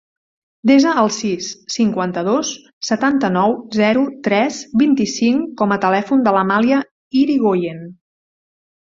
[0.69, 2.55] Desa el sis, cinquanta-dos,
[2.89, 6.85] setanta-nou, zero, tres, vint-i-cinc com a telèfon de l'Amàlia
[7.25, 7.91] Irigoyen.